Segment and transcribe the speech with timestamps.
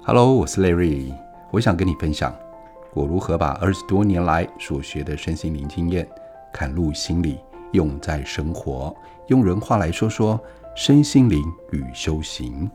[0.00, 1.14] Hello，我是 Larry，
[1.50, 2.34] 我想跟你分享
[2.94, 6.08] 我如何把二十多年来所学的身心灵经验
[6.52, 7.38] 嵌入心里，
[7.72, 8.94] 用在生活。
[9.28, 10.40] 用人话来说说
[10.74, 12.70] 身心灵与修行。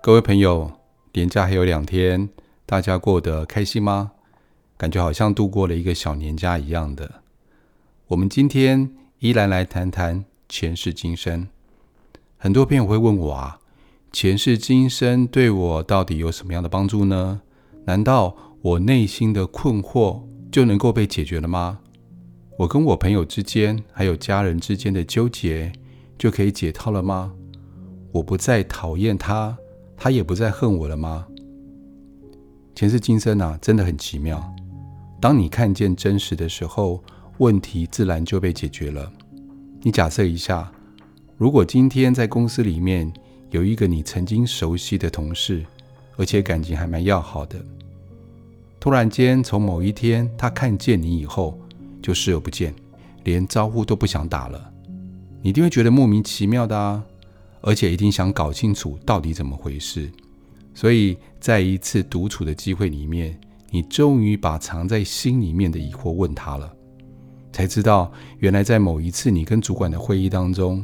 [0.00, 0.70] 各位朋友，
[1.12, 2.28] 年假还有两天，
[2.64, 4.12] 大家过得开心吗？
[4.76, 7.22] 感觉好像度过了一个小年假一样的。
[8.08, 11.48] 我们今天依然来谈谈前世今生。
[12.36, 13.58] 很多朋友会问我啊。
[14.12, 17.40] 前世今生对我到底有什么样的帮助呢？
[17.86, 21.78] 难道我内心的困惑就能够被解决了吗？
[22.58, 25.72] 我跟我朋友之间，还有家人之间的纠结
[26.18, 27.32] 就可以解套了吗？
[28.12, 29.56] 我不再讨厌他，
[29.96, 31.26] 他也不再恨我了吗？
[32.74, 34.54] 前世今生啊，真的很奇妙。
[35.22, 37.02] 当你看见真实的时候，
[37.38, 39.10] 问题自然就被解决了。
[39.80, 40.70] 你假设一下，
[41.38, 43.10] 如果今天在公司里面，
[43.52, 45.62] 有一个你曾经熟悉的同事，
[46.16, 47.62] 而且感情还蛮要好的。
[48.80, 51.60] 突然间，从某一天他看见你以后，
[52.02, 52.74] 就视而不见，
[53.24, 54.72] 连招呼都不想打了。
[55.42, 57.04] 你一定会觉得莫名其妙的啊，
[57.60, 60.10] 而且一定想搞清楚到底怎么回事。
[60.72, 63.38] 所以在一次独处的机会里面，
[63.70, 66.74] 你终于把藏在心里面的疑惑问他了，
[67.52, 70.82] 才知道原来在某一次你跟主管的会议当中。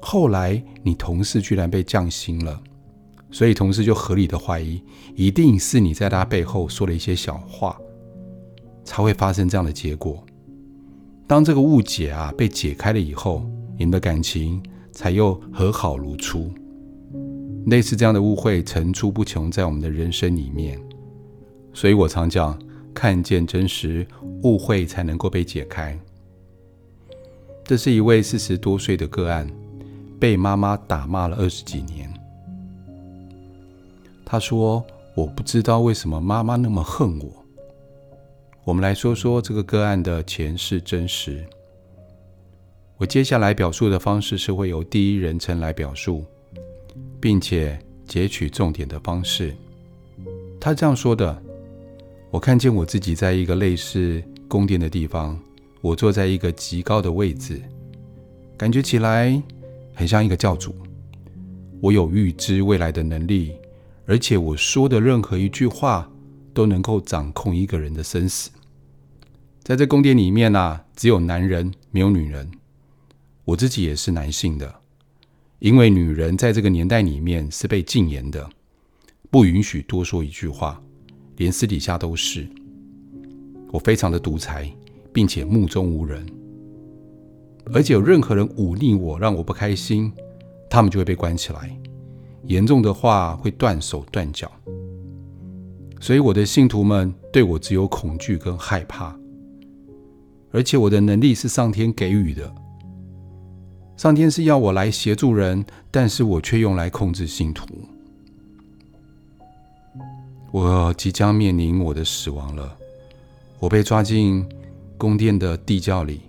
[0.00, 2.60] 后来，你同事居然被降薪了，
[3.30, 4.82] 所以同事就合理的怀疑，
[5.14, 7.78] 一定是你在他背后说了一些小话，
[8.82, 10.24] 才会发生这样的结果。
[11.26, 13.44] 当这个误解啊被解开了以后，
[13.78, 16.50] 你们的感情才又和好如初。
[17.66, 20.80] 类似这样的误会层出不穷在我们的人生里面，
[21.74, 22.58] 所以我常讲，
[22.94, 24.06] 看见真实，
[24.42, 25.96] 误会才能够被解开。
[27.62, 29.46] 这是一位四十多岁的个案。
[30.20, 32.12] 被妈妈打骂了二十几年，
[34.22, 34.84] 他说
[35.16, 37.44] ：“我不知道为什么妈妈那么恨我。”
[38.62, 41.42] 我们来说说这个个案的前世真实。
[42.98, 46.22] 我接下来表述的方式是会由第一人称来表述，
[47.18, 49.56] 并且截取重点的方式。
[50.60, 51.42] 他这样说的
[52.30, 55.40] ：“我看见我自己在一个类似宫殿的地方，
[55.80, 57.62] 我坐在一个极高的位置，
[58.58, 59.42] 感觉起来。”
[60.00, 60.74] 很像一个教主，
[61.78, 63.52] 我有预知未来的能力，
[64.06, 66.10] 而且我说的任何一句话
[66.54, 68.48] 都能够掌控一个人的生死。
[69.62, 72.50] 在这宫殿里面啊，只有男人，没有女人。
[73.44, 74.74] 我自己也是男性的，
[75.58, 78.48] 因为女人在这个年代里面是被禁言的，
[79.30, 80.82] 不允许多说一句话，
[81.36, 82.48] 连私底下都是。
[83.70, 84.72] 我非常的独裁，
[85.12, 86.26] 并且目中无人。
[87.72, 90.12] 而且有任何人忤逆我，让我不开心，
[90.68, 91.70] 他们就会被关起来，
[92.44, 94.50] 严重的话会断手断脚。
[96.00, 99.16] 所以我的信徒们对我只有恐惧跟害怕。
[100.52, 102.52] 而且我的能力是上天给予的，
[103.96, 107.66] 上天是要我来协助人，但是我却用来控制信徒。
[110.50, 112.76] 我即将面临我的死亡了，
[113.60, 114.44] 我被抓进
[114.98, 116.22] 宫殿的地窖里。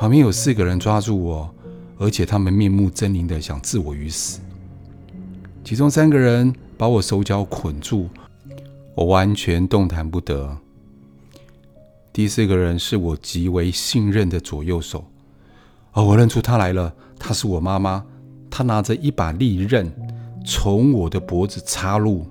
[0.00, 1.54] 旁边有四个人抓住我，
[1.98, 4.40] 而且他们面目狰狞的想置我于死。
[5.62, 8.08] 其中三个人把我手脚捆住，
[8.94, 10.56] 我完全动弹不得。
[12.14, 15.04] 第四个人是我极为信任的左右手，
[15.92, 18.02] 哦，我认出他来了，他是我妈妈。
[18.48, 19.92] 他拿着一把利刃，
[20.46, 22.24] 从我的脖子插入。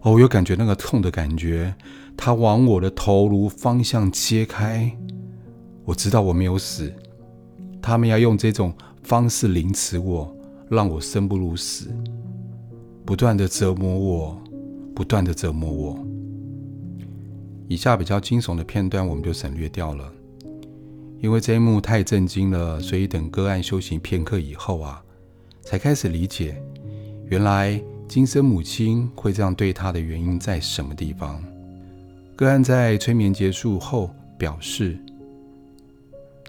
[0.00, 1.76] 哦，我有感觉那个痛的感觉，
[2.16, 4.92] 他往我的头颅方向切开。
[5.88, 6.92] 我知道我没有死，
[7.80, 10.30] 他们要用这种方式凌迟我，
[10.68, 11.88] 让我生不如死，
[13.06, 14.38] 不断的折磨我，
[14.94, 15.98] 不断的折磨我。
[17.68, 20.12] 以下比较惊悚的片段我们就省略掉了，
[21.22, 25.02] 因为这一幕太震惊了，所以等个案修行片刻以后啊，
[25.62, 26.62] 才开始理解，
[27.30, 31.42] 原来今生母亲会这样对他的原因在什么地方。
[32.36, 34.98] 个案在催眠结束后表示。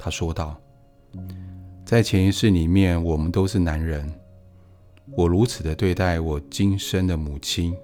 [0.01, 0.57] 他说道
[1.85, 4.09] ：“在前一世里面，我们都是男人。
[5.11, 7.75] 我如此的对待我今生的母亲，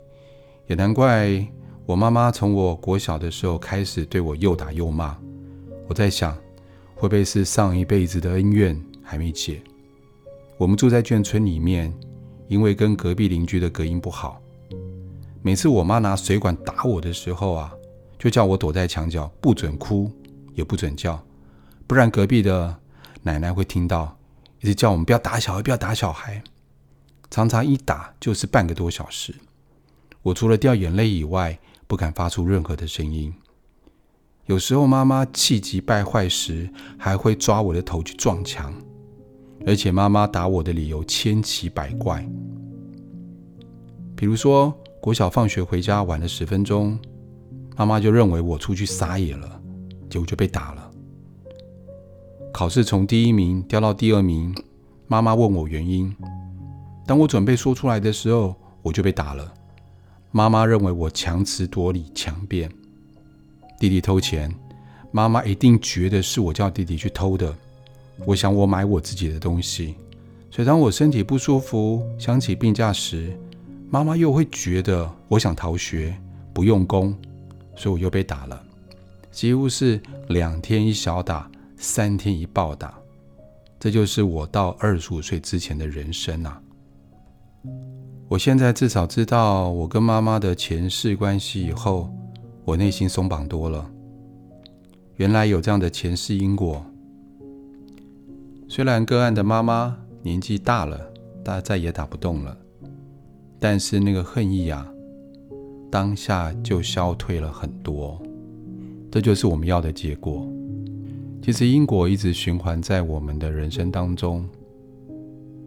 [0.68, 1.46] 也难怪
[1.86, 5.18] 我妈妈从我国小的时候开始对我又打又骂。
[5.90, 6.34] 我在想，
[6.96, 9.62] 会不会是上一辈子的恩怨还没解？
[10.58, 11.94] 我们住在眷村里面，
[12.48, 14.42] 因为跟隔壁邻居的隔音不好，
[15.42, 17.74] 每次我妈拿水管打我的时候啊，
[18.18, 20.10] 就叫我躲在墙角，不准哭，
[20.54, 21.22] 也不准叫。”
[21.88, 22.78] 不然隔壁的
[23.24, 24.18] 奶奶会听到，
[24.62, 26.44] 一直叫我们不要打小孩，不要打小孩。
[27.30, 29.36] 常常一打就是半个多小时。
[30.22, 33.34] 我除了掉眼泪以外，不敢发出任何的声音。
[34.46, 38.74] 有时候妈妈气急败坏时，还会抓我的头去撞墙，
[39.66, 42.28] 而且妈妈打我的理由千奇百怪。
[44.16, 46.98] 比如说，国小放学回家晚了十分钟，
[47.76, 49.62] 妈妈就认为我出去撒野了，
[50.10, 50.85] 结果就被打了。
[52.56, 54.56] 考试从第一名掉到第二名，
[55.10, 56.16] 妈妈问我原因，
[57.06, 59.54] 当我准备说出来的时候，我就被打了。
[60.32, 62.72] 妈妈认为我强词夺理、强辩。
[63.78, 64.50] 弟弟偷钱，
[65.12, 67.54] 妈妈一定觉得是我叫弟弟去偷的。
[68.26, 69.96] 我想我买我自己的东西，
[70.50, 73.38] 所以当我身体不舒服、想起病假时，
[73.90, 76.16] 妈妈又会觉得我想逃学、
[76.54, 77.14] 不用功，
[77.76, 78.64] 所以我又被打了。
[79.30, 82.98] 几乎是两天一小打，三天一暴打。
[83.80, 86.62] 这就是我到二十五岁之前的人生啊！
[88.28, 92.12] 我现在至少知道我跟妈妈的前世关系以后，
[92.64, 93.88] 我内心松绑多了。
[95.18, 96.84] 原来有这样的前世因果。
[98.68, 101.00] 虽然个案的妈妈年纪大了，
[101.44, 102.58] 但再也打不动了，
[103.60, 104.88] 但是那个恨意啊，
[105.92, 108.20] 当下就消退了很多。
[109.12, 110.50] 这就是我们要的结果。
[111.46, 114.44] 其实因果一直循环在我们的人生当中。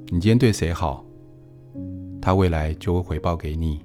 [0.06, 1.04] 你今天对谁好？
[2.20, 3.80] 他未来就会回报给你。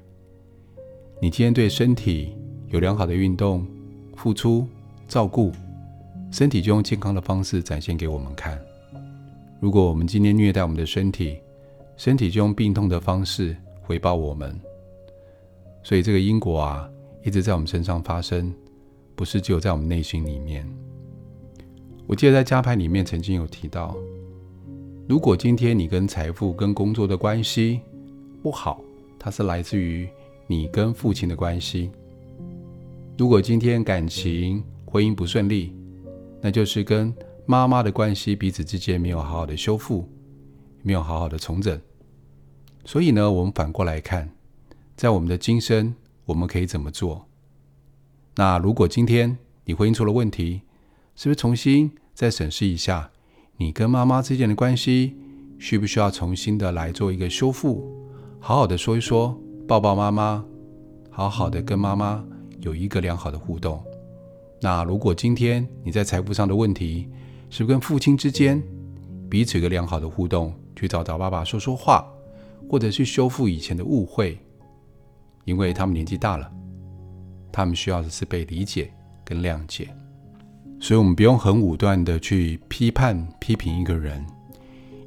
[1.21, 2.35] 你今天对身体
[2.69, 3.63] 有良好的运动、
[4.15, 4.67] 付出、
[5.07, 5.51] 照顾，
[6.31, 8.59] 身体就用健康的方式展现给我们看。
[9.59, 11.37] 如果我们今天虐待我们的身体，
[11.95, 14.59] 身体就用病痛的方式回报我们。
[15.83, 16.89] 所以这个因果啊，
[17.23, 18.51] 一直在我们身上发生，
[19.15, 20.67] 不是只有在我们内心里面。
[22.05, 23.95] 我记得在家牌里面曾经有提到，
[25.07, 27.79] 如果今天你跟财富、跟工作的关系，
[28.41, 28.81] 不好，
[29.17, 30.07] 它是来自于
[30.45, 31.89] 你跟父亲的关系。
[33.17, 35.73] 如果今天感情、婚姻不顺利，
[36.41, 37.13] 那就是跟
[37.45, 40.07] 妈妈的关系彼此之间没有好好的修复，
[40.81, 41.79] 没有好好的重整。
[42.83, 44.29] 所以呢，我们反过来看，
[44.97, 45.95] 在我们的今生，
[46.25, 47.25] 我们可以怎么做？
[48.35, 50.61] 那如果今天你婚姻出了问题，
[51.15, 53.11] 是不是重新再审视一下
[53.57, 55.15] 你跟妈妈之间的关系，
[55.59, 57.87] 需不需要重新的来做一个修复？
[58.39, 60.43] 好好的说一说，抱抱妈妈，
[61.09, 62.25] 好好的跟妈妈
[62.61, 63.81] 有一个良好的互动。
[64.59, 67.07] 那如果今天你在财富上的问题，
[67.49, 68.61] 是跟父亲之间
[69.29, 72.05] 彼此有个良好的互动，去找找爸爸说说话，
[72.67, 74.37] 或者去修复以前的误会？
[75.45, 76.51] 因为他们年纪大了，
[77.51, 78.91] 他们需要的是被理解
[79.23, 79.89] 跟谅解，
[80.83, 84.21] 所以我们不用很武断的去批判批评一个人，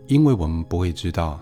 [0.06, 1.38] 因为我们不会知道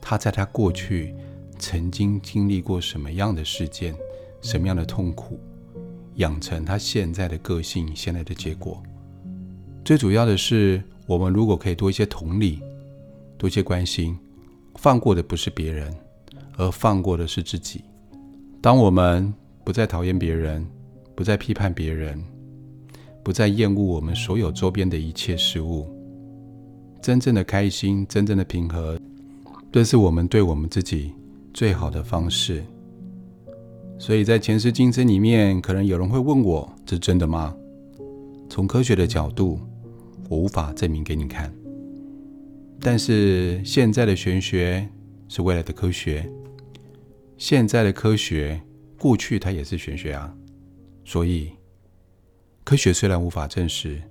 [0.00, 1.14] 他在他过去。
[1.58, 3.94] 曾经经历过什么样的事件，
[4.42, 5.38] 什么样的痛苦，
[6.16, 8.82] 养成他现在的个性，现在的结果。
[9.84, 12.60] 最主要的是，我们如果可以多一些同理，
[13.38, 14.18] 多一些关心，
[14.74, 15.94] 放过的不是别人，
[16.58, 17.84] 而放过的是自己。
[18.60, 19.32] 当我们
[19.64, 20.66] 不再讨厌别人，
[21.14, 22.22] 不再批判别人，
[23.26, 25.84] 不再厌恶我们所有周边的一切事物，
[27.02, 28.96] 真正的开心，真正的平和，
[29.72, 31.12] 这是我们对我们自己。
[31.52, 32.62] 最好的方式，
[33.98, 37.52] 所以在前世今生里面，可能有人会问我：“这真的吗？”
[38.48, 39.58] 从科学的角度，
[40.28, 41.52] 我无法证明给你看。
[42.78, 44.88] 但是现在的玄学
[45.26, 46.30] 是未来的科学，
[47.36, 48.60] 现在的科学
[49.00, 50.32] 过去它也是玄学啊。
[51.04, 51.50] 所以，
[52.66, 54.02] 科学虽然无法证实，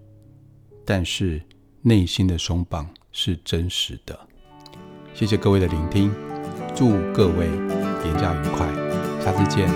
[0.86, 1.42] 但是
[1.82, 4.18] 内心的松绑是真实的。
[5.14, 6.10] 谢谢各位的聆听。
[6.74, 7.48] 祝各位
[8.02, 8.66] 连假愉快，
[9.22, 9.68] 下次见，